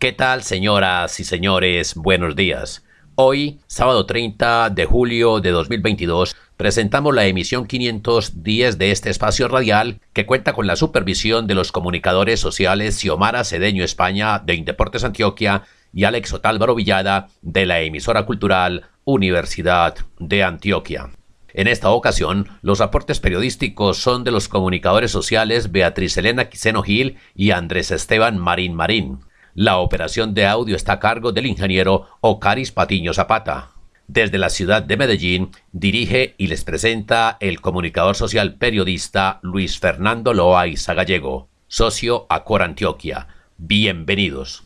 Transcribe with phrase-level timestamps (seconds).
[0.00, 1.96] ¿Qué tal, señoras y señores?
[1.96, 2.84] Buenos días.
[3.16, 10.00] Hoy, sábado 30 de julio de 2022, presentamos la emisión 510 de este espacio radial
[10.12, 15.64] que cuenta con la supervisión de los comunicadores sociales Xiomara Cedeño España de Indeportes Antioquia
[15.92, 21.10] y Alex Otálvaro Villada de la emisora cultural Universidad de Antioquia.
[21.52, 27.16] En esta ocasión, los aportes periodísticos son de los comunicadores sociales Beatriz Elena Quiseno Gil
[27.34, 29.24] y Andrés Esteban Marín Marín.
[29.60, 33.72] La operación de audio está a cargo del ingeniero Ocaris Patiño Zapata.
[34.06, 40.32] Desde la ciudad de Medellín dirige y les presenta el comunicador social periodista Luis Fernando
[40.32, 43.26] Loaiza Gallego, socio Acor Antioquia.
[43.56, 44.62] Bienvenidos.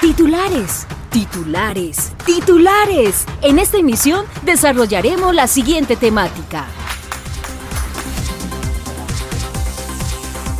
[0.00, 3.26] Titulares, titulares, titulares.
[3.42, 6.68] En esta emisión desarrollaremos la siguiente temática.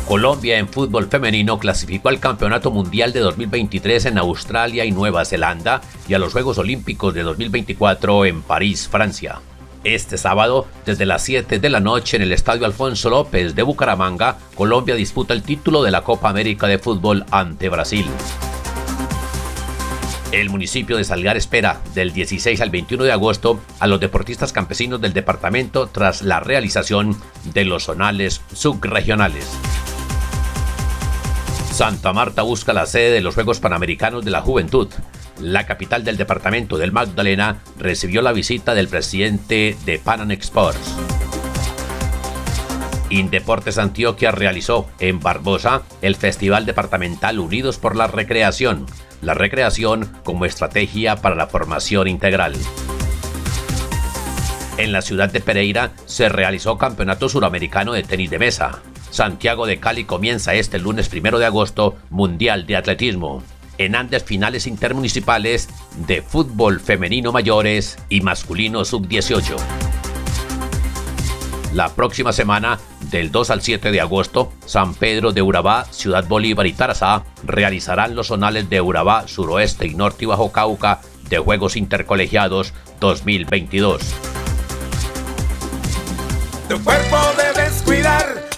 [0.09, 5.81] Colombia en fútbol femenino clasificó al Campeonato Mundial de 2023 en Australia y Nueva Zelanda
[6.07, 9.39] y a los Juegos Olímpicos de 2024 en París, Francia.
[9.83, 14.39] Este sábado, desde las 7 de la noche en el Estadio Alfonso López de Bucaramanga,
[14.55, 18.07] Colombia disputa el título de la Copa América de Fútbol ante Brasil.
[20.31, 24.99] El municipio de Salgar espera del 16 al 21 de agosto a los deportistas campesinos
[25.01, 27.15] del departamento tras la realización
[27.53, 29.47] de los zonales subregionales.
[31.79, 34.89] Santa Marta busca la sede de los Juegos Panamericanos de la Juventud.
[35.39, 40.37] La capital del departamento del Magdalena recibió la visita del presidente de Panam.
[43.09, 48.85] Indeportes Antioquia realizó en Barbosa el Festival Departamental Unidos por la Recreación,
[49.21, 52.55] la recreación como estrategia para la formación integral.
[54.77, 58.81] En la ciudad de Pereira se realizó Campeonato Suramericano de Tenis de Mesa.
[59.11, 63.43] Santiago de Cali comienza este lunes primero de agosto Mundial de Atletismo.
[63.77, 65.69] En Andes finales intermunicipales
[66.07, 69.55] de fútbol femenino mayores y masculino sub-18.
[71.73, 72.79] La próxima semana,
[73.11, 78.15] del 2 al 7 de agosto, San Pedro de Urabá, Ciudad Bolívar y Tarazá realizarán
[78.15, 84.01] los zonales de Urabá, Suroeste y Norte y Bajo Cauca de Juegos Intercolegiados 2022.
[86.67, 87.48] Tu cuerpo debes cuidar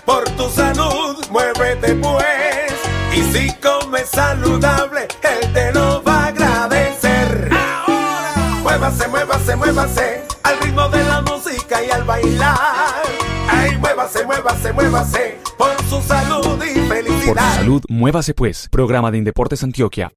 [0.05, 2.73] por tu salud, muévete pues.
[3.13, 7.49] Y si comes saludable, él te lo va a agradecer.
[7.51, 13.03] Ahora, muévase, muévase, muévase, al ritmo de la música y al bailar.
[13.49, 17.33] Ay, muévase, muévase, muévase, por su salud y felicidad.
[17.33, 18.69] Por su salud, muévase pues.
[18.69, 20.11] Programa de Indeportes Antioquia.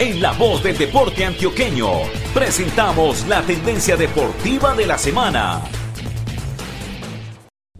[0.00, 1.88] En la voz del deporte antioqueño,
[2.32, 5.60] presentamos la tendencia deportiva de la semana.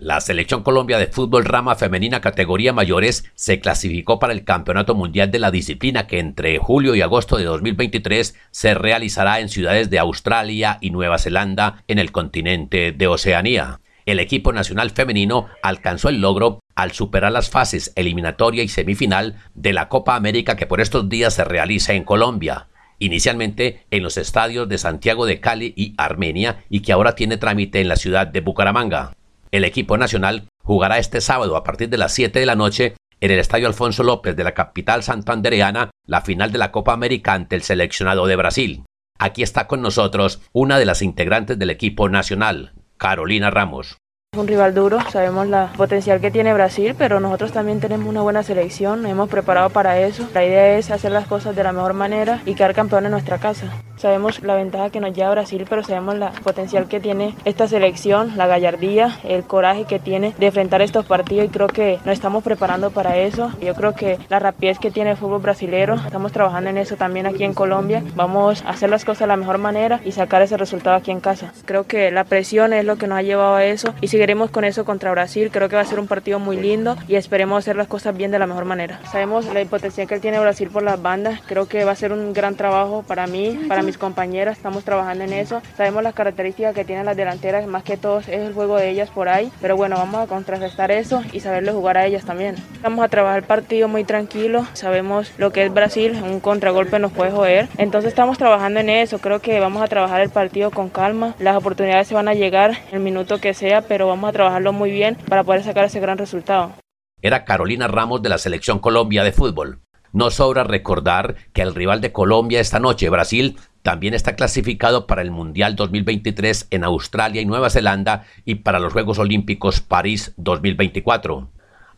[0.00, 5.30] La Selección Colombia de Fútbol Rama Femenina Categoría Mayores se clasificó para el Campeonato Mundial
[5.30, 9.98] de la disciplina que entre julio y agosto de 2023 se realizará en ciudades de
[9.98, 13.80] Australia y Nueva Zelanda en el continente de Oceanía.
[14.06, 19.74] El equipo nacional femenino alcanzó el logro al superar las fases eliminatoria y semifinal de
[19.74, 22.68] la Copa América que por estos días se realiza en Colombia
[23.00, 27.80] inicialmente en los estadios de Santiago de Cali y Armenia y que ahora tiene trámite
[27.80, 29.12] en la ciudad de Bucaramanga.
[29.52, 33.32] El equipo nacional jugará este sábado a partir de las 7 de la noche en
[33.32, 37.56] el Estadio Alfonso López de la capital santandereana la final de la Copa América ante
[37.56, 38.84] el seleccionado de Brasil.
[39.18, 43.98] Aquí está con nosotros una de las integrantes del equipo nacional, Carolina Ramos.
[44.32, 48.22] Es un rival duro, sabemos la potencial que tiene Brasil, pero nosotros también tenemos una
[48.22, 50.28] buena selección, hemos preparado para eso.
[50.32, 53.38] La idea es hacer las cosas de la mejor manera y quedar campeón en nuestra
[53.38, 53.72] casa.
[54.00, 58.32] Sabemos la ventaja que nos lleva Brasil, pero sabemos la potencial que tiene esta selección,
[58.38, 62.42] la gallardía, el coraje que tiene de enfrentar estos partidos y creo que nos estamos
[62.42, 63.52] preparando para eso.
[63.60, 67.26] Yo creo que la rapidez que tiene el fútbol brasilero, estamos trabajando en eso también
[67.26, 68.02] aquí en Colombia.
[68.14, 71.20] Vamos a hacer las cosas de la mejor manera y sacar ese resultado aquí en
[71.20, 71.52] casa.
[71.66, 74.64] Creo que la presión es lo que nos ha llevado a eso y seguiremos con
[74.64, 75.50] eso contra Brasil.
[75.52, 78.30] Creo que va a ser un partido muy lindo y esperemos hacer las cosas bien
[78.30, 78.98] de la mejor manera.
[79.12, 81.42] Sabemos la potencial que tiene Brasil por las bandas.
[81.46, 84.84] Creo que va a ser un gran trabajo para mí, para mi mis compañeras, estamos
[84.84, 85.62] trabajando en eso.
[85.76, 89.10] Sabemos las características que tienen las delanteras, más que todo es el juego de ellas
[89.10, 92.54] por ahí, pero bueno, vamos a contrarrestar eso y saberle jugar a ellas también.
[92.82, 97.10] Vamos a trabajar el partido muy tranquilo, sabemos lo que es Brasil, un contragolpe nos
[97.10, 100.88] puede joder, entonces estamos trabajando en eso, creo que vamos a trabajar el partido con
[100.88, 104.72] calma, las oportunidades se van a llegar el minuto que sea, pero vamos a trabajarlo
[104.72, 106.74] muy bien para poder sacar ese gran resultado.
[107.22, 109.80] Era Carolina Ramos de la Selección Colombia de Fútbol.
[110.12, 115.22] No sobra recordar que el rival de Colombia esta noche, Brasil, también está clasificado para
[115.22, 121.48] el Mundial 2023 en Australia y Nueva Zelanda y para los Juegos Olímpicos París 2024.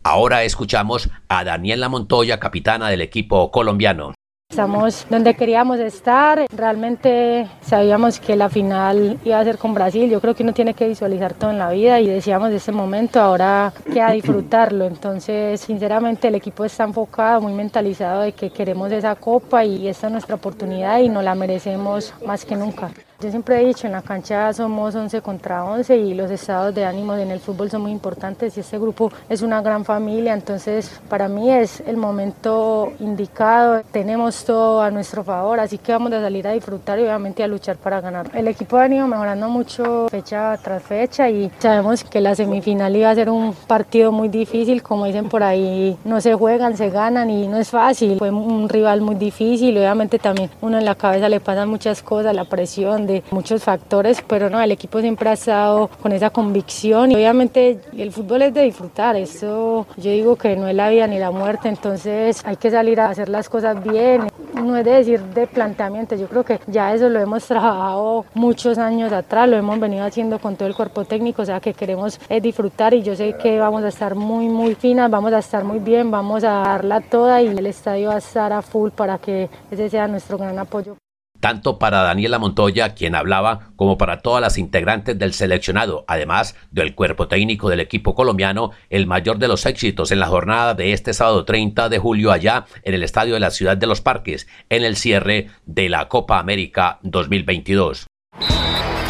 [0.05, 4.15] Ahora escuchamos a Daniela Montoya, capitana del equipo colombiano.
[4.53, 10.21] Estamos donde queríamos estar, realmente sabíamos que la final iba a ser con Brasil, yo
[10.21, 13.19] creo que uno tiene que visualizar todo en la vida y decíamos de ese momento,
[13.19, 19.15] ahora queda disfrutarlo, entonces sinceramente el equipo está enfocado, muy mentalizado de que queremos esa
[19.15, 22.91] copa y esta es nuestra oportunidad y nos la merecemos más que nunca.
[23.23, 26.85] Yo siempre he dicho, en la cancha somos 11 contra 11 y los estados de
[26.85, 31.01] ánimo en el fútbol son muy importantes y este grupo es una gran familia, entonces
[31.09, 36.21] para mí es el momento indicado, tenemos todo a nuestro favor, así que vamos a
[36.21, 38.29] salir a disfrutar y obviamente a luchar para ganar.
[38.35, 43.09] El equipo ha venido mejorando mucho fecha tras fecha y sabemos que la semifinal iba
[43.09, 47.31] a ser un partido muy difícil, como dicen por ahí, no se juegan, se ganan
[47.31, 51.29] y no es fácil, fue un rival muy difícil, obviamente también uno en la cabeza
[51.29, 55.89] le pasan muchas cosas, la presión, muchos factores, pero no, el equipo siempre ha estado
[56.01, 60.69] con esa convicción y obviamente el fútbol es de disfrutar, eso yo digo que no
[60.69, 64.29] es la vida ni la muerte, entonces hay que salir a hacer las cosas bien,
[64.55, 68.79] no es de decir de planteamiento, yo creo que ya eso lo hemos trabajado muchos
[68.79, 72.19] años atrás, lo hemos venido haciendo con todo el cuerpo técnico, o sea que queremos
[72.29, 75.65] es disfrutar y yo sé que vamos a estar muy muy finas, vamos a estar
[75.65, 79.19] muy bien, vamos a darla toda y el estadio va a estar a full para
[79.19, 80.97] que ese sea nuestro gran apoyo
[81.43, 86.95] tanto para Daniela Montoya, quien hablaba, como para todas las integrantes del seleccionado, además del
[86.95, 91.13] cuerpo técnico del equipo colombiano, el mayor de los éxitos en la jornada de este
[91.13, 94.85] sábado 30 de julio allá en el Estadio de la Ciudad de los Parques, en
[94.85, 98.07] el cierre de la Copa América 2022.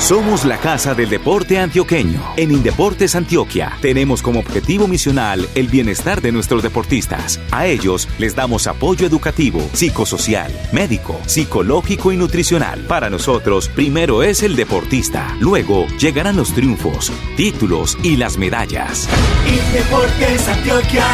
[0.03, 2.21] Somos la Casa del Deporte Antioqueño.
[2.37, 7.39] En Indeportes Antioquia tenemos como objetivo misional el bienestar de nuestros deportistas.
[7.53, 12.81] A ellos les damos apoyo educativo, psicosocial, médico, psicológico y nutricional.
[12.89, 19.09] Para nosotros, primero es el deportista, luego llegarán los triunfos, títulos y las medallas.
[19.47, 21.07] Indeportes Antioquia,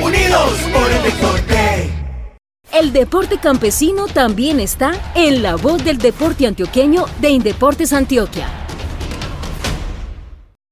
[0.00, 1.99] unidos por el deporte.
[2.80, 8.48] El deporte campesino también está en la voz del deporte antioqueño de Indeportes Antioquia.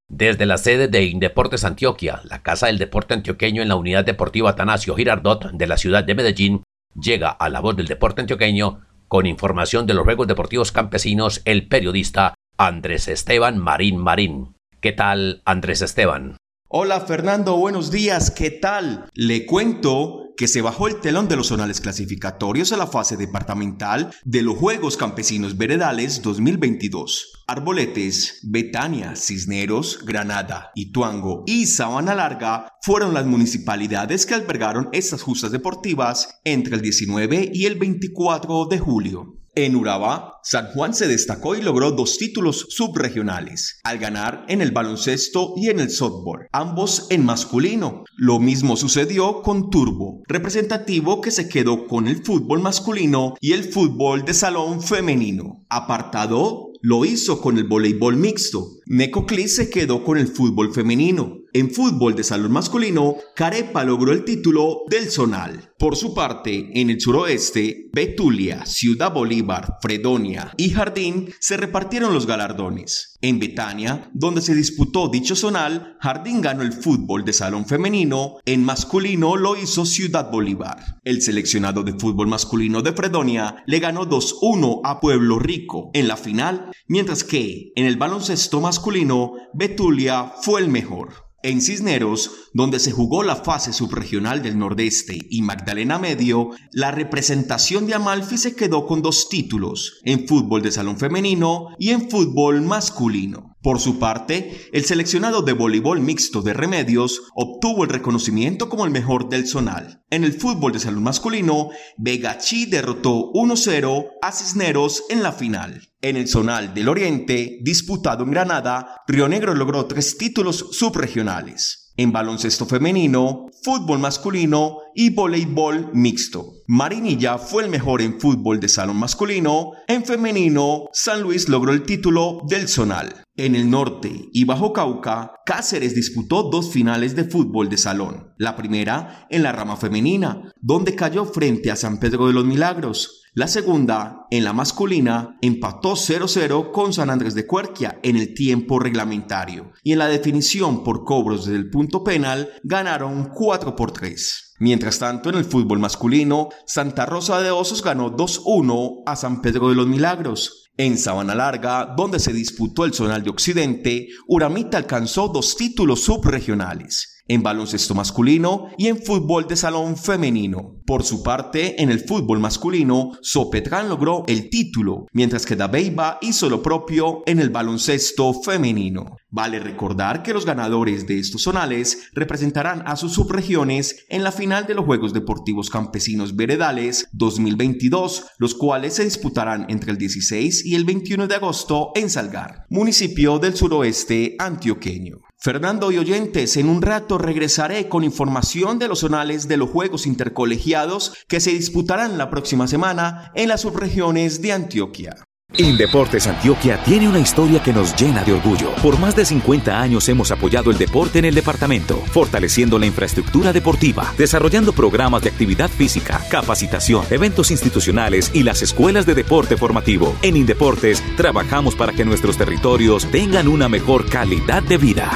[0.08, 4.48] Desde la sede de Indeportes Antioquia, la Casa del Deporte Antioqueño en la Unidad Deportiva
[4.48, 6.62] Atanasio Girardot de la ciudad de Medellín,
[6.98, 11.68] llega a la voz del deporte antioqueño con información de los Juegos Deportivos Campesinos el
[11.68, 14.54] periodista Andrés Esteban Marín Marín.
[14.80, 16.38] ¿Qué tal, Andrés Esteban?
[16.68, 19.10] Hola Fernando, buenos días, ¿qué tal?
[19.12, 24.14] Le cuento que se bajó el telón de los zonales clasificatorios a la fase departamental
[24.24, 27.42] de los Juegos Campesinos Veredales 2022.
[27.48, 35.50] Arboletes, Betania, Cisneros, Granada, Ituango y Sabana Larga fueron las municipalidades que albergaron estas justas
[35.50, 39.38] deportivas entre el 19 y el 24 de julio.
[39.60, 44.70] En Urabá, San Juan se destacó y logró dos títulos subregionales, al ganar en el
[44.70, 48.04] baloncesto y en el softball, ambos en masculino.
[48.16, 53.64] Lo mismo sucedió con Turbo, representativo que se quedó con el fútbol masculino y el
[53.64, 55.66] fútbol de salón femenino.
[55.68, 58.68] Apartado lo hizo con el voleibol mixto.
[58.86, 61.37] Necoclis se quedó con el fútbol femenino.
[61.54, 65.72] En fútbol de salón masculino, Carepa logró el título del zonal.
[65.78, 72.26] Por su parte, en el suroeste, Betulia, Ciudad Bolívar, Fredonia y Jardín se repartieron los
[72.26, 73.16] galardones.
[73.22, 78.64] En Betania, donde se disputó dicho zonal, Jardín ganó el fútbol de salón femenino, en
[78.64, 80.98] masculino lo hizo Ciudad Bolívar.
[81.02, 86.18] El seleccionado de fútbol masculino de Fredonia le ganó 2-1 a Pueblo Rico en la
[86.18, 91.28] final, mientras que en el baloncesto masculino, Betulia fue el mejor.
[91.40, 97.86] En Cisneros, donde se jugó la fase subregional del Nordeste y Magdalena Medio, la representación
[97.86, 102.62] de Amalfi se quedó con dos títulos, en fútbol de salón femenino y en fútbol
[102.62, 103.56] masculino.
[103.62, 108.92] Por su parte, el seleccionado de voleibol mixto de Remedios obtuvo el reconocimiento como el
[108.92, 110.04] mejor del zonal.
[110.10, 115.88] En el fútbol de salón masculino, Vegachi derrotó 1-0 a Cisneros en la final.
[116.00, 121.87] En el zonal del Oriente, disputado en Granada, Río Negro logró tres títulos subregionales.
[122.00, 126.52] En baloncesto femenino, fútbol masculino y voleibol mixto.
[126.68, 129.72] Marinilla fue el mejor en fútbol de salón masculino.
[129.88, 133.24] En femenino, San Luis logró el título del zonal.
[133.36, 138.32] En el norte y Bajo Cauca, Cáceres disputó dos finales de fútbol de salón.
[138.38, 143.22] La primera en la rama femenina, donde cayó frente a San Pedro de los Milagros.
[143.38, 148.80] La segunda, en la masculina, empató 0-0 con San Andrés de Cuerquia en el tiempo
[148.80, 149.70] reglamentario.
[149.84, 154.56] Y en la definición por cobros desde el punto penal, ganaron 4 por 3.
[154.58, 159.68] Mientras tanto, en el fútbol masculino, Santa Rosa de Osos ganó 2-1 a San Pedro
[159.68, 160.72] de los Milagros.
[160.76, 167.17] En Sabana Larga, donde se disputó el Zonal de Occidente, Uramita alcanzó dos títulos subregionales
[167.28, 170.80] en baloncesto masculino y en fútbol de salón femenino.
[170.86, 176.48] Por su parte, en el fútbol masculino, Sopetrán logró el título, mientras que Dabeiba hizo
[176.48, 179.16] lo propio en el baloncesto femenino.
[179.30, 184.66] Vale recordar que los ganadores de estos zonales representarán a sus subregiones en la final
[184.66, 190.74] de los Juegos Deportivos Campesinos Veredales 2022, los cuales se disputarán entre el 16 y
[190.74, 195.27] el 21 de agosto en Salgar, municipio del suroeste antioqueño.
[195.40, 200.04] Fernando y oyentes, en un rato regresaré con información de los zonales de los Juegos
[200.04, 205.27] Intercolegiados que se disputarán la próxima semana en las subregiones de Antioquia.
[205.56, 208.74] Indeportes Antioquia tiene una historia que nos llena de orgullo.
[208.82, 213.50] Por más de 50 años hemos apoyado el deporte en el departamento, fortaleciendo la infraestructura
[213.52, 220.14] deportiva, desarrollando programas de actividad física, capacitación, eventos institucionales y las escuelas de deporte formativo.
[220.20, 225.10] En Indeportes trabajamos para que nuestros territorios tengan una mejor calidad de vida.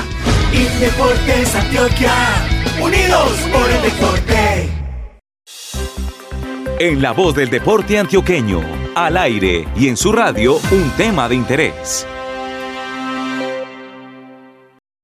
[0.50, 2.14] Indeportes Antioquia,
[2.82, 4.68] unidos por el deporte.
[6.78, 8.60] En la voz del deporte antioqueño,
[8.94, 12.06] al aire y en su radio, un tema de interés.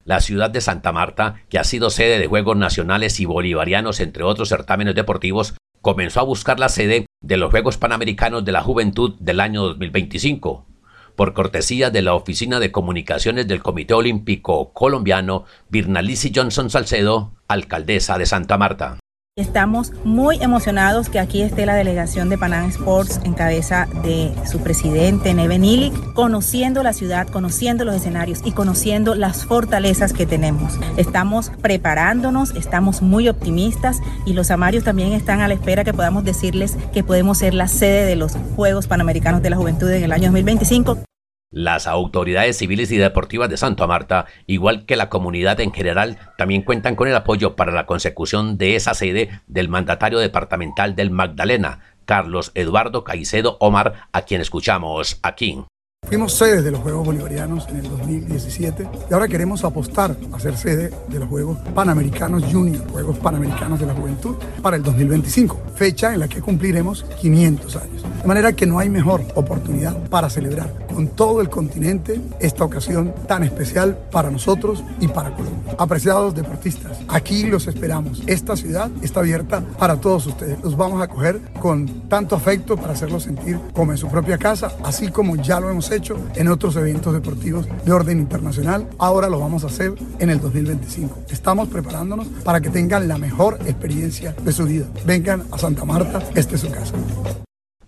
[0.05, 4.25] La ciudad de Santa Marta, que ha sido sede de Juegos Nacionales y Bolivarianos, entre
[4.25, 9.15] otros certámenes deportivos, comenzó a buscar la sede de los Juegos Panamericanos de la Juventud
[9.21, 10.67] del año 2025.
[11.15, 18.19] Por cortesía de la Oficina de Comunicaciones del Comité Olímpico Colombiano, Virnalici Johnson Salcedo, alcaldesa
[18.19, 18.99] de Santa Marta.
[19.39, 24.59] Estamos muy emocionados que aquí esté la delegación de Panam Sports en cabeza de su
[24.59, 30.77] presidente Neve Nilik, conociendo la ciudad, conociendo los escenarios y conociendo las fortalezas que tenemos.
[30.97, 36.25] Estamos preparándonos, estamos muy optimistas y los amarios también están a la espera que podamos
[36.25, 40.11] decirles que podemos ser la sede de los Juegos Panamericanos de la Juventud en el
[40.11, 41.08] año 2025.
[41.51, 46.61] Las autoridades civiles y deportivas de Santa Marta, igual que la comunidad en general, también
[46.61, 51.81] cuentan con el apoyo para la consecución de esa sede del mandatario departamental del Magdalena,
[52.05, 55.65] Carlos Eduardo Caicedo Omar, a quien escuchamos aquí.
[56.09, 60.57] Fuimos sede de los Juegos Bolivarianos en el 2017 y ahora queremos apostar a ser
[60.57, 66.15] sede de los Juegos Panamericanos Junior, Juegos Panamericanos de la Juventud, para el 2025, fecha
[66.15, 68.03] en la que cumpliremos 500 años.
[68.23, 73.15] De manera que no hay mejor oportunidad para celebrar con todo el continente esta ocasión
[73.27, 75.75] tan especial para nosotros y para Colombia.
[75.79, 78.23] Apreciados deportistas, aquí los esperamos.
[78.27, 80.59] Esta ciudad está abierta para todos ustedes.
[80.65, 84.73] Los vamos a acoger con tanto afecto para hacerlos sentir como en su propia casa,
[84.83, 85.98] así como ya lo hemos hecho
[86.37, 88.89] en otros eventos deportivos de orden internacional.
[88.99, 91.25] Ahora lo vamos a hacer en el 2025.
[91.31, 94.87] Estamos preparándonos para que tengan la mejor experiencia de su vida.
[95.05, 96.95] Vengan a Santa Marta, esta es su casa.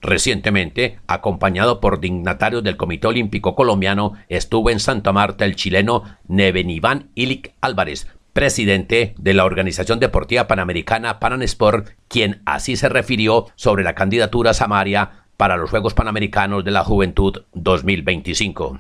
[0.02, 7.11] Recientemente, acompañado por dignatarios del Comité Olímpico Colombiano, estuvo en Santa Marta el chileno Neveniván
[7.14, 13.95] Ilic Álvarez, presidente de la Organización Deportiva Panamericana Pananesport, quien así se refirió sobre la
[13.95, 18.76] candidatura Samaria para los Juegos Panamericanos de la Juventud 2025.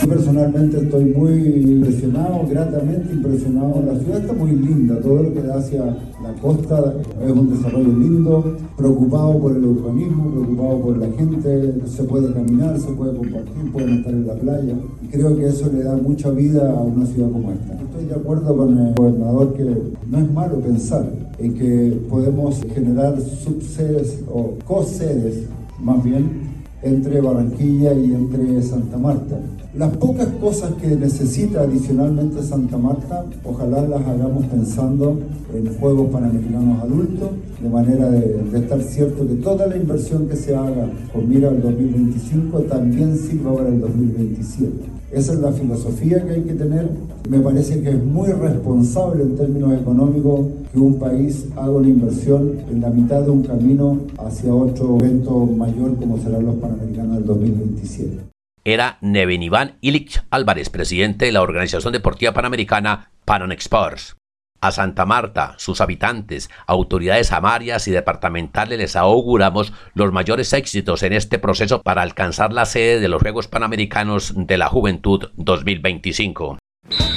[0.00, 3.84] Yo personalmente estoy muy impresionado, gratamente impresionado.
[3.86, 7.98] La ciudad está muy linda, todo lo que da hacia la costa es un desarrollo
[7.98, 13.70] lindo, preocupado por el urbanismo, preocupado por la gente, se puede caminar, se puede compartir,
[13.70, 14.74] pueden estar en la playa.
[15.10, 17.74] Creo que eso le da mucha vida a una ciudad como esta.
[17.74, 21.04] Estoy de acuerdo con el gobernador que no es malo pensar
[21.38, 25.46] en que podemos generar subsedes o co-sedes
[25.84, 29.38] más bien entre Barranquilla y entre Santa Marta.
[29.74, 35.18] Las pocas cosas que necesita adicionalmente Santa Marta, ojalá las hagamos pensando
[35.52, 40.36] en Juegos Panamericanos adultos, de manera de, de, estar cierto que toda la inversión que
[40.36, 44.72] se haga con mira al 2025 también sirva para el 2027.
[45.10, 46.90] Esa es la filosofía que hay que tener.
[47.28, 52.60] Me parece que es muy responsable en términos económicos que un país haga una inversión
[52.70, 57.26] en la mitad de un camino hacia otro evento mayor como serán los Panamericanos del
[57.26, 58.18] 2027.
[58.62, 64.16] Era Neveniván Ilich Álvarez, presidente de la Organización Deportiva Panamericana Panan Exports.
[64.60, 71.14] A Santa Marta, sus habitantes, autoridades amarias y departamentales les auguramos los mayores éxitos en
[71.14, 76.58] este proceso para alcanzar la sede de los Juegos Panamericanos de la Juventud 2025.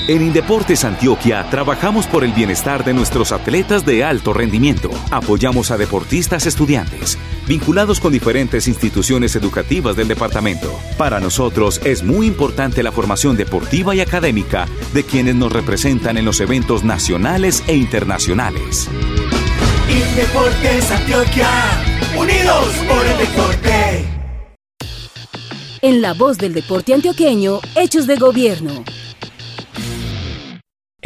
[0.07, 4.89] En Indeportes Antioquia trabajamos por el bienestar de nuestros atletas de alto rendimiento.
[5.11, 10.71] Apoyamos a deportistas estudiantes, vinculados con diferentes instituciones educativas del departamento.
[10.97, 16.23] Para nosotros es muy importante la formación deportiva y académica de quienes nos representan en
[16.23, 18.87] los eventos nacionales e internacionales.
[19.89, 21.49] Indeportes Antioquia,
[22.17, 24.05] unidos por el deporte.
[25.81, 28.85] En la voz del deporte antioqueño, Hechos de Gobierno.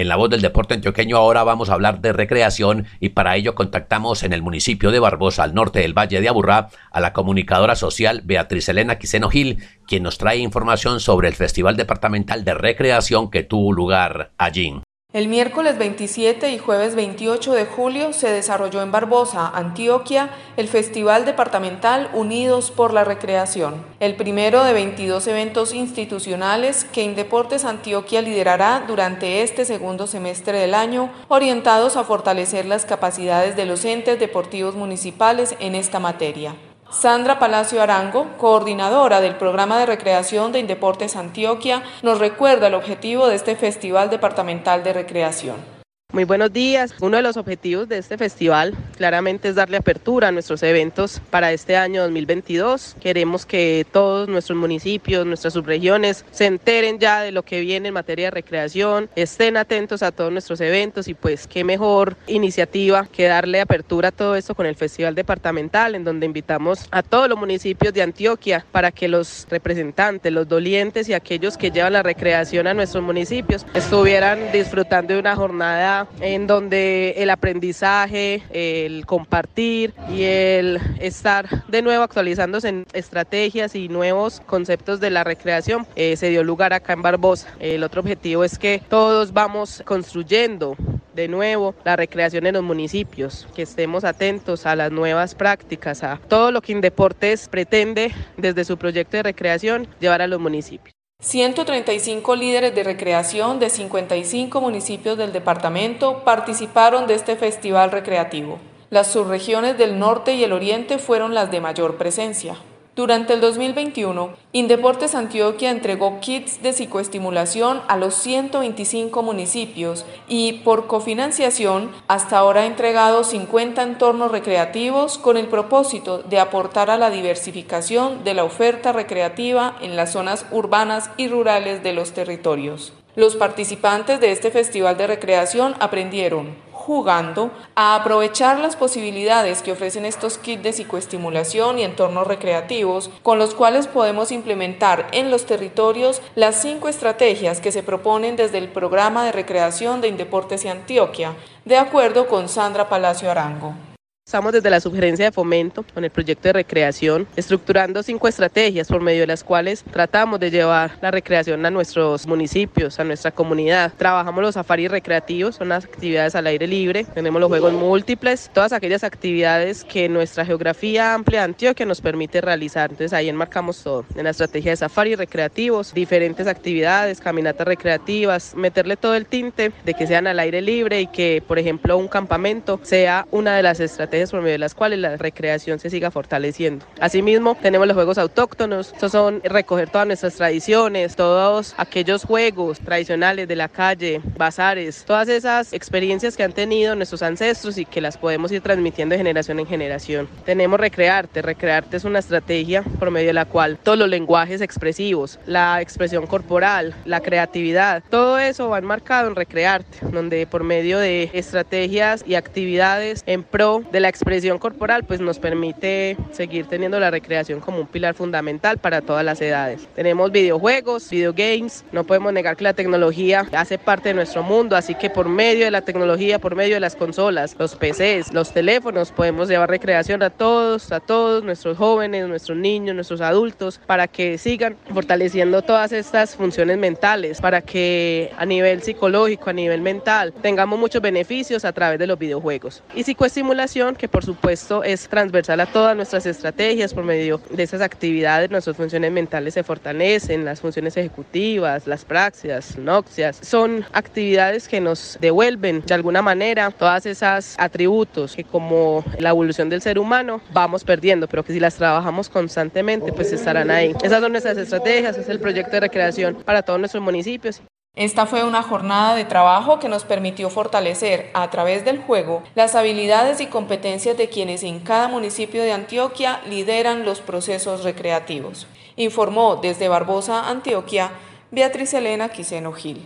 [0.01, 3.53] En la voz del deporte antioqueño ahora vamos a hablar de recreación y para ello
[3.53, 7.75] contactamos en el municipio de Barbosa, al norte del Valle de Aburrá, a la comunicadora
[7.75, 13.29] social Beatriz Elena Quiseno Gil, quien nos trae información sobre el Festival Departamental de Recreación
[13.29, 14.81] que tuvo lugar allí.
[15.13, 21.25] El miércoles 27 y jueves 28 de julio se desarrolló en Barbosa, Antioquia, el Festival
[21.25, 28.85] Departamental Unidos por la Recreación, el primero de 22 eventos institucionales que Indeportes Antioquia liderará
[28.87, 34.75] durante este segundo semestre del año, orientados a fortalecer las capacidades de los entes deportivos
[34.75, 36.55] municipales en esta materia.
[36.91, 43.27] Sandra Palacio Arango, coordinadora del programa de recreación de Indeportes Antioquia, nos recuerda el objetivo
[43.27, 45.80] de este Festival Departamental de Recreación.
[46.13, 46.93] Muy buenos días.
[46.99, 51.53] Uno de los objetivos de este festival claramente es darle apertura a nuestros eventos para
[51.53, 52.97] este año 2022.
[52.99, 57.93] Queremos que todos nuestros municipios, nuestras subregiones se enteren ya de lo que viene en
[57.93, 63.27] materia de recreación, estén atentos a todos nuestros eventos y pues qué mejor iniciativa que
[63.27, 67.39] darle apertura a todo esto con el Festival Departamental en donde invitamos a todos los
[67.39, 72.67] municipios de Antioquia para que los representantes, los dolientes y aquellos que llevan la recreación
[72.67, 80.23] a nuestros municipios estuvieran disfrutando de una jornada en donde el aprendizaje, el compartir y
[80.23, 86.29] el estar de nuevo actualizándose en estrategias y nuevos conceptos de la recreación eh, se
[86.29, 87.49] dio lugar acá en Barbosa.
[87.59, 90.75] El otro objetivo es que todos vamos construyendo
[91.13, 96.19] de nuevo la recreación en los municipios, que estemos atentos a las nuevas prácticas, a
[96.27, 100.90] todo lo que Indeportes pretende desde su proyecto de recreación llevar a los municipios.
[101.21, 108.57] 135 líderes de recreación de 55 municipios del departamento participaron de este festival recreativo.
[108.89, 112.55] Las subregiones del norte y el oriente fueron las de mayor presencia.
[112.93, 120.87] Durante el 2021, Indeportes Antioquia entregó kits de psicoestimulación a los 125 municipios y por
[120.87, 127.09] cofinanciación hasta ahora ha entregado 50 entornos recreativos con el propósito de aportar a la
[127.09, 132.91] diversificación de la oferta recreativa en las zonas urbanas y rurales de los territorios.
[133.15, 140.03] Los participantes de este festival de recreación aprendieron jugando a aprovechar las posibilidades que ofrecen
[140.03, 146.21] estos kits de psicoestimulación y entornos recreativos con los cuales podemos implementar en los territorios
[146.35, 151.35] las cinco estrategias que se proponen desde el programa de recreación de Indeportes y Antioquia,
[151.65, 153.90] de acuerdo con Sandra Palacio Arango.
[154.31, 159.01] Estamos desde la sugerencia de fomento con el proyecto de recreación, estructurando cinco estrategias por
[159.01, 163.91] medio de las cuales tratamos de llevar la recreación a nuestros municipios, a nuestra comunidad.
[163.97, 168.71] Trabajamos los safaris recreativos, son las actividades al aire libre, tenemos los juegos múltiples, todas
[168.71, 172.91] aquellas actividades que nuestra geografía amplia de Antioquia nos permite realizar.
[172.91, 174.05] Entonces ahí enmarcamos todo.
[174.15, 179.93] En la estrategia de safaris recreativos, diferentes actividades, caminatas recreativas, meterle todo el tinte de
[179.93, 183.81] que sean al aire libre y que, por ejemplo, un campamento sea una de las
[183.81, 186.85] estrategias por medio de las cuales la recreación se siga fortaleciendo.
[186.99, 193.47] Asimismo, tenemos los juegos autóctonos, estos son recoger todas nuestras tradiciones, todos aquellos juegos tradicionales
[193.47, 198.17] de la calle, bazares, todas esas experiencias que han tenido nuestros ancestros y que las
[198.17, 200.27] podemos ir transmitiendo de generación en generación.
[200.45, 205.39] Tenemos Recrearte, Recrearte es una estrategia por medio de la cual todos los lenguajes expresivos,
[205.45, 211.29] la expresión corporal, la creatividad, todo eso va enmarcado en Recrearte, donde por medio de
[211.33, 217.11] estrategias y actividades en pro de la expresión corporal, pues nos permite seguir teniendo la
[217.11, 219.87] recreación como un pilar fundamental para todas las edades.
[219.95, 224.95] Tenemos videojuegos, videogames, no podemos negar que la tecnología hace parte de nuestro mundo, así
[224.95, 229.11] que por medio de la tecnología, por medio de las consolas, los PCs, los teléfonos,
[229.11, 234.37] podemos llevar recreación a todos, a todos, nuestros jóvenes, nuestros niños, nuestros adultos, para que
[234.37, 240.79] sigan fortaleciendo todas estas funciones mentales, para que a nivel psicológico, a nivel mental, tengamos
[240.79, 242.83] muchos beneficios a través de los videojuegos.
[242.95, 247.81] Y psicoestimulación que por supuesto es transversal a todas nuestras estrategias por medio de esas
[247.81, 254.81] actividades, nuestras funciones mentales se fortalecen, las funciones ejecutivas, las praxias, noxias, son actividades que
[254.81, 260.41] nos devuelven de alguna manera todas esas atributos que como la evolución del ser humano
[260.53, 263.93] vamos perdiendo, pero que si las trabajamos constantemente pues estarán ahí.
[264.03, 267.61] Esas son nuestras estrategias, es el proyecto de recreación para todos nuestros municipios.
[267.95, 272.73] Esta fue una jornada de trabajo que nos permitió fortalecer a través del juego las
[272.75, 278.65] habilidades y competencias de quienes en cada municipio de Antioquia lideran los procesos recreativos.
[278.95, 281.11] Informó desde Barbosa, Antioquia,
[281.51, 283.05] Beatriz Elena Quiseno Gil.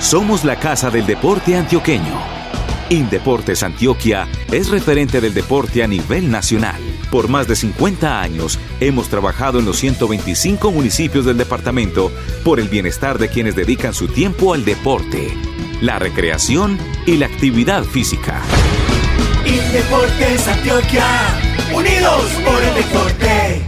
[0.00, 2.20] Somos la Casa del Deporte Antioqueño.
[2.90, 6.91] Indeportes Antioquia es referente del deporte a nivel nacional.
[7.12, 12.10] Por más de 50 años hemos trabajado en los 125 municipios del departamento
[12.42, 15.28] por el bienestar de quienes dedican su tiempo al deporte,
[15.82, 18.40] la recreación y la actividad física.
[19.44, 21.04] Indeportes Antioquia,
[21.76, 23.62] unidos por el deporte.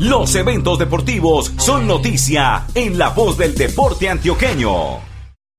[0.00, 4.98] Los eventos deportivos son noticia en la voz del deporte antioqueño.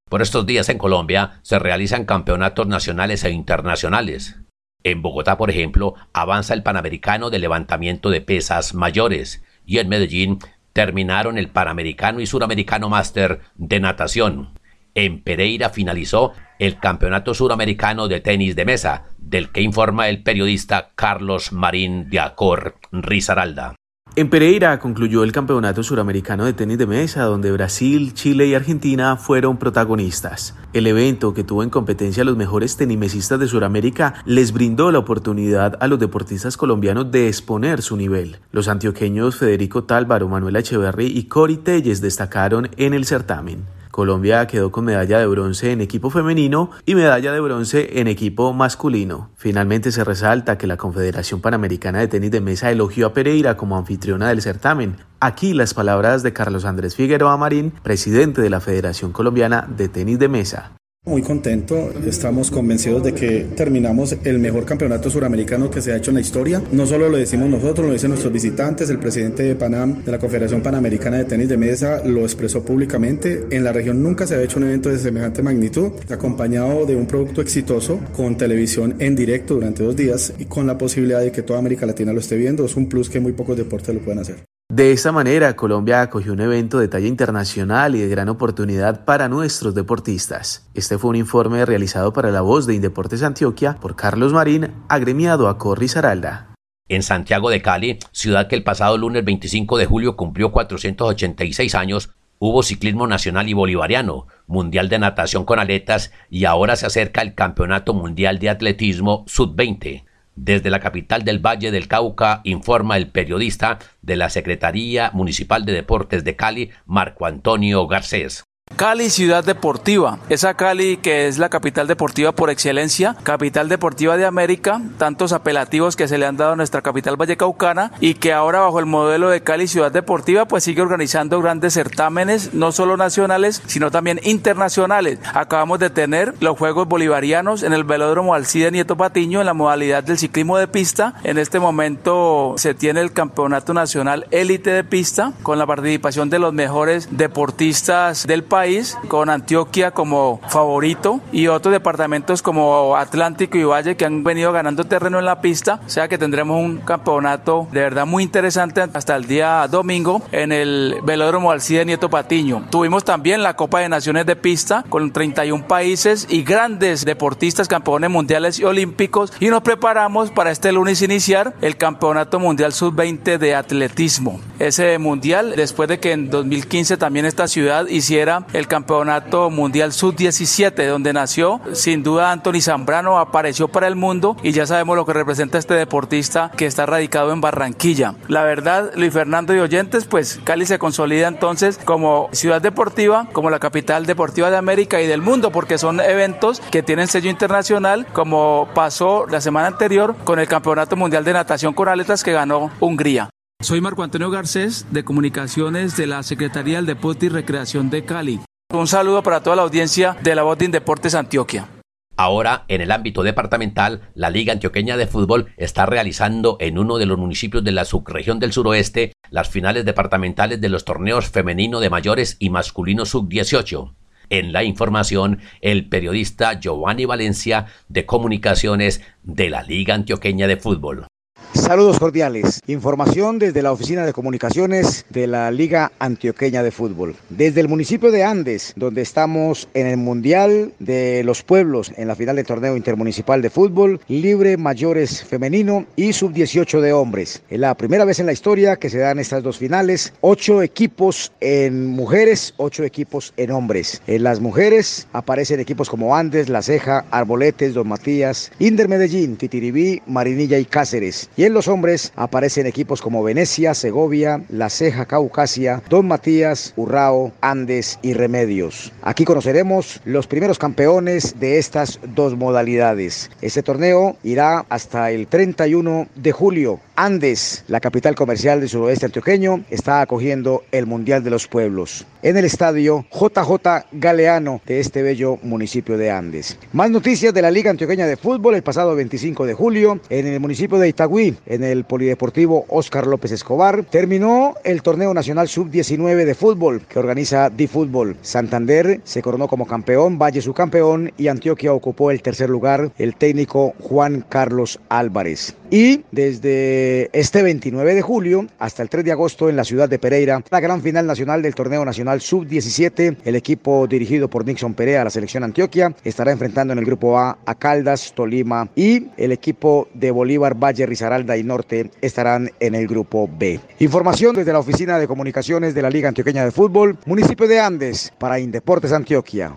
[0.10, 4.36] Por estos días en Colombia se realizan campeonatos nacionales e internacionales.
[4.84, 10.40] En Bogotá, por ejemplo, avanza el Panamericano de levantamiento de pesas mayores y en Medellín
[10.74, 14.52] terminaron el Panamericano y Suramericano Máster de natación.
[14.96, 20.92] En Pereira finalizó el Campeonato Suramericano de Tenis de Mesa, del que informa el periodista
[20.96, 23.76] Carlos Marín de Acor Rizaralda.
[24.16, 29.16] En Pereira concluyó el Campeonato Suramericano de Tenis de Mesa, donde Brasil, Chile y Argentina
[29.18, 30.56] fueron protagonistas.
[30.74, 35.00] El evento, que tuvo en competencia a los mejores tenimesistas de Sudamérica, les brindó la
[35.00, 38.40] oportunidad a los deportistas colombianos de exponer su nivel.
[38.52, 43.64] Los antioqueños Federico Tálvaro, Manuel Echeverry y Cori Telles destacaron en el certamen.
[44.00, 48.54] Colombia quedó con medalla de bronce en equipo femenino y medalla de bronce en equipo
[48.54, 49.30] masculino.
[49.36, 53.78] Finalmente se resalta que la Confederación Panamericana de Tenis de Mesa elogió a Pereira como
[53.78, 54.96] anfitriona del certamen.
[55.20, 60.18] Aquí las palabras de Carlos Andrés Figueroa Marín, presidente de la Federación Colombiana de Tenis
[60.18, 60.79] de Mesa.
[61.10, 66.12] Muy contento, estamos convencidos de que terminamos el mejor campeonato suramericano que se ha hecho
[66.12, 66.62] en la historia.
[66.72, 70.20] No solo lo decimos nosotros, lo dicen nuestros visitantes, el presidente de Panam, de la
[70.20, 73.46] Confederación Panamericana de Tenis de Mesa, lo expresó públicamente.
[73.50, 77.08] En la región nunca se ha hecho un evento de semejante magnitud, acompañado de un
[77.08, 81.42] producto exitoso, con televisión en directo durante dos días y con la posibilidad de que
[81.42, 82.66] toda América Latina lo esté viendo.
[82.66, 84.36] Es un plus que muy pocos deportes lo pueden hacer.
[84.72, 89.28] De esta manera, Colombia acogió un evento de talla internacional y de gran oportunidad para
[89.28, 90.70] nuestros deportistas.
[90.76, 95.48] Este fue un informe realizado para la voz de Indeportes Antioquia por Carlos Marín, agremiado
[95.48, 96.54] a Corri Zaralda.
[96.88, 102.12] En Santiago de Cali, ciudad que el pasado lunes 25 de julio cumplió 486 años,
[102.38, 107.34] hubo ciclismo nacional y bolivariano, mundial de natación con aletas y ahora se acerca el
[107.34, 110.04] Campeonato Mundial de Atletismo Sub-20.
[110.42, 115.74] Desde la capital del Valle del Cauca informa el periodista de la Secretaría Municipal de
[115.74, 118.46] Deportes de Cali, Marco Antonio Garcés.
[118.76, 120.20] Cali, ciudad deportiva.
[120.30, 125.98] Esa Cali que es la capital deportiva por excelencia, capital deportiva de América, tantos apelativos
[125.98, 129.30] que se le han dado a nuestra capital vallecaucana y que ahora bajo el modelo
[129.30, 135.20] de Cali, ciudad deportiva, pues sigue organizando grandes certámenes, no solo nacionales, sino también internacionales.
[135.34, 140.06] Acabamos de tener los Juegos Bolivarianos en el Velódromo Alcide Nieto Patiño en la modalidad
[140.06, 141.16] del ciclismo de pista.
[141.26, 146.40] En este momento se tiene el Campeonato Nacional Élite de Pista con la participación de
[146.40, 148.59] los mejores deportistas del país
[149.08, 154.84] con Antioquia como favorito y otros departamentos como Atlántico y Valle que han venido ganando
[154.84, 155.80] terreno en la pista.
[155.86, 160.52] O sea que tendremos un campeonato de verdad muy interesante hasta el día domingo en
[160.52, 162.66] el Velódromo Alcide Nieto Patiño.
[162.70, 168.10] Tuvimos también la Copa de Naciones de Pista con 31 países y grandes deportistas, campeones
[168.10, 173.56] mundiales y olímpicos y nos preparamos para este lunes iniciar el Campeonato Mundial Sub-20 de
[173.56, 174.42] Atletismo.
[174.60, 180.88] Ese mundial, después de que en 2015 también esta ciudad hiciera el Campeonato Mundial Sub-17,
[180.88, 181.62] donde nació.
[181.74, 185.74] Sin duda, Anthony Zambrano apareció para el mundo y ya sabemos lo que representa este
[185.74, 188.16] deportista que está radicado en Barranquilla.
[188.28, 193.50] La verdad, Luis Fernando y oyentes, pues Cali se consolida entonces como ciudad deportiva, como
[193.50, 198.06] la capital deportiva de América y del mundo, porque son eventos que tienen sello internacional,
[198.14, 202.72] como pasó la semana anterior con el Campeonato Mundial de Natación con Aletas que ganó
[202.80, 203.30] Hungría.
[203.62, 208.40] Soy Marco Antonio Garcés, de Comunicaciones de la Secretaría del Deporte y Recreación de Cali.
[208.74, 211.68] Un saludo para toda la audiencia de la Voz de Deportes Antioquia.
[212.16, 217.06] Ahora, en el ámbito departamental, la Liga Antioqueña de Fútbol está realizando en uno de
[217.06, 221.90] los municipios de la subregión del suroeste las finales departamentales de los torneos femenino de
[221.90, 223.94] mayores y masculino sub-18.
[224.30, 231.08] En la información, el periodista Giovanni Valencia de Comunicaciones de la Liga Antioqueña de Fútbol.
[231.54, 232.62] Saludos cordiales.
[232.68, 237.16] Información desde la Oficina de Comunicaciones de la Liga Antioqueña de Fútbol.
[237.30, 242.16] Desde el municipio de Andes, donde estamos en el Mundial de los Pueblos, en la
[242.16, 247.42] final del torneo intermunicipal de fútbol, libre mayores femenino y sub-18 de hombres.
[247.50, 250.14] Es la primera vez en la historia que se dan estas dos finales.
[250.22, 254.04] Ocho equipos en mujeres, ocho equipos en hombres.
[254.06, 260.02] En las mujeres aparecen equipos como Andes, La Ceja, Arboletes, Don Matías, Inder Medellín, Titiribí,
[260.06, 261.30] Marinilla y Cáceres.
[261.40, 267.32] Y en los hombres aparecen equipos como Venecia, Segovia, La Ceja, Caucasia, Don Matías, Urrao,
[267.40, 268.92] Andes y Remedios.
[269.04, 273.32] Aquí conoceremos los primeros campeones de estas dos modalidades.
[273.42, 276.82] Este torneo irá hasta el 31 de julio.
[277.02, 282.36] Andes, la capital comercial del suroeste antioqueño, está acogiendo el Mundial de los Pueblos en
[282.36, 286.58] el estadio JJ Galeano de este bello municipio de Andes.
[286.74, 290.42] Más noticias de la Liga Antioqueña de Fútbol el pasado 25 de julio en el
[290.42, 296.36] municipio de Itagüí, en el Polideportivo Oscar López Escobar, terminó el torneo nacional sub-19 de
[296.36, 298.18] fútbol que organiza Fútbol.
[298.22, 303.16] Santander se coronó como campeón, Valle su campeón y Antioquia ocupó el tercer lugar el
[303.16, 305.56] técnico Juan Carlos Álvarez.
[305.72, 310.00] Y desde este 29 de julio hasta el 3 de agosto en la ciudad de
[310.00, 315.04] Pereira, la gran final nacional del torneo nacional sub-17, el equipo dirigido por Nixon Perea,
[315.04, 319.88] la selección Antioquia, estará enfrentando en el grupo A a Caldas, Tolima y el equipo
[319.94, 323.60] de Bolívar, Valle, Risaralda y Norte estarán en el grupo B.
[323.80, 328.12] Información desde la Oficina de Comunicaciones de la Liga Antioqueña de Fútbol, municipio de Andes,
[328.18, 329.54] para Indeportes Antioquia.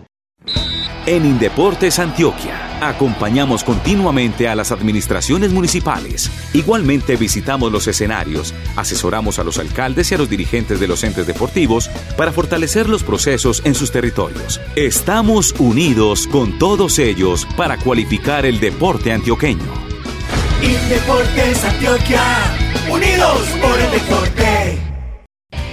[1.05, 6.31] En Indeportes Antioquia acompañamos continuamente a las administraciones municipales.
[6.53, 11.27] Igualmente visitamos los escenarios, asesoramos a los alcaldes y a los dirigentes de los entes
[11.27, 14.61] deportivos para fortalecer los procesos en sus territorios.
[14.77, 19.73] Estamos unidos con todos ellos para cualificar el deporte antioqueño.
[20.61, 22.23] Indeportes Antioquia,
[22.89, 24.79] unidos por el deporte.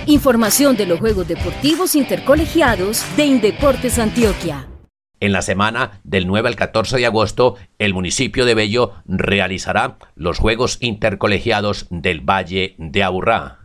[0.06, 4.69] Información de los Juegos Deportivos Intercolegiados de Indeportes Antioquia.
[5.20, 10.38] En la semana del 9 al 14 de agosto, el municipio de Bello realizará los
[10.38, 13.58] Juegos Intercolegiados del Valle de Aburrá.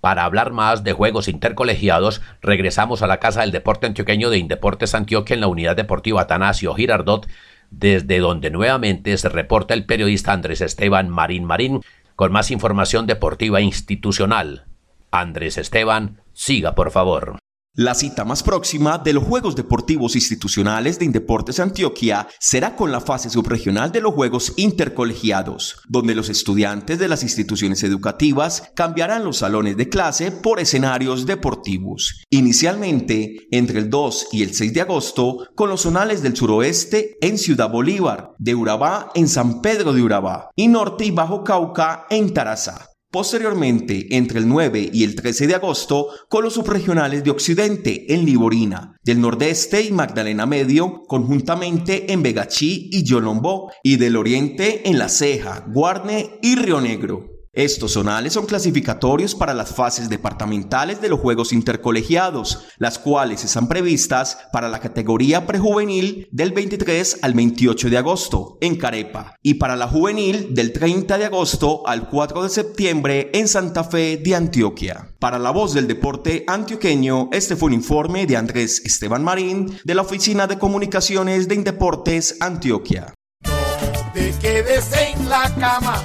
[0.00, 4.94] Para hablar más de Juegos Intercolegiados, regresamos a la Casa del Deporte Antioqueño de Indeportes
[4.94, 7.26] Antioquia en la Unidad Deportiva Atanasio Girardot,
[7.72, 11.80] desde donde nuevamente se reporta el periodista Andrés Esteban Marín Marín
[12.14, 14.66] con más información deportiva institucional.
[15.10, 17.38] Andrés Esteban, siga por favor.
[17.74, 23.00] La cita más próxima de los Juegos Deportivos Institucionales de Indeportes Antioquia será con la
[23.00, 29.38] fase subregional de los Juegos Intercolegiados, donde los estudiantes de las instituciones educativas cambiarán los
[29.38, 32.22] salones de clase por escenarios deportivos.
[32.28, 37.38] Inicialmente, entre el 2 y el 6 de agosto, con los zonales del suroeste en
[37.38, 42.34] Ciudad Bolívar, de Urabá en San Pedro de Urabá y Norte y Bajo Cauca en
[42.34, 42.91] Tarazá.
[43.12, 48.24] Posteriormente, entre el 9 y el 13 de agosto, con los subregionales de Occidente en
[48.24, 54.98] Liborina, del Nordeste y Magdalena Medio, conjuntamente en Vegachí y Yolombó, y del Oriente en
[54.98, 57.31] La Ceja, Guarne y Río Negro.
[57.54, 63.68] Estos zonales son clasificatorios para las fases departamentales de los Juegos Intercolegiados, las cuales están
[63.68, 69.76] previstas para la categoría prejuvenil del 23 al 28 de agosto en Carepa y para
[69.76, 75.14] la juvenil del 30 de agosto al 4 de septiembre en Santa Fe de Antioquia.
[75.18, 79.94] Para la voz del deporte antioqueño, este fue un informe de Andrés Esteban Marín de
[79.94, 83.12] la Oficina de Comunicaciones de Indeportes Antioquia.
[83.44, 86.02] No te quedes en la cama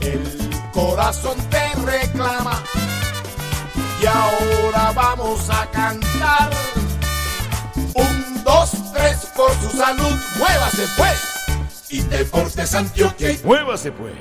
[0.00, 0.22] el
[0.72, 2.62] corazón te reclama.
[4.02, 6.50] Y ahora vamos a cantar.
[7.94, 11.90] Un, dos, tres, por su salud, muévase pues.
[11.90, 13.36] Y Deportes Antioquia.
[13.44, 14.14] Muévase pues.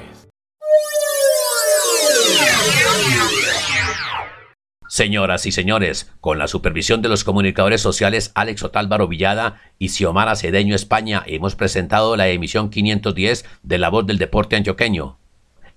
[4.87, 10.35] Señoras y señores, con la supervisión de los comunicadores sociales Alex Otálvaro Villada y Xiomara
[10.35, 15.19] Cedeño España, hemos presentado la emisión 510 de La Voz del Deporte Antioqueño.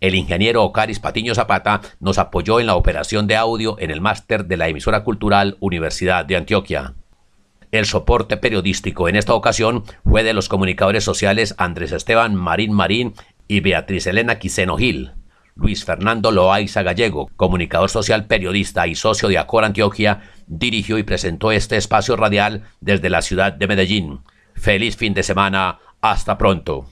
[0.02, 4.46] El ingeniero Ocaris Patiño Zapata nos apoyó en la operación de audio en el máster
[4.46, 6.94] de la emisora cultural Universidad de Antioquia.
[7.70, 13.14] El soporte periodístico en esta ocasión fue de los comunicadores sociales Andrés Esteban Marín Marín
[13.46, 15.12] y Beatriz Elena Quiseno Gil.
[15.54, 21.52] Luis Fernando Loaiza Gallego, comunicador social, periodista y socio de Acor Antioquia, dirigió y presentó
[21.52, 24.18] este espacio radial desde la ciudad de Medellín.
[24.56, 25.78] Feliz fin de semana.
[26.00, 26.91] Hasta pronto.